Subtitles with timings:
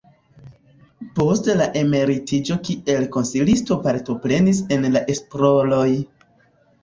[1.17, 5.87] Post la emeritiĝo kiel konsilisto partoprenis en la esploroj.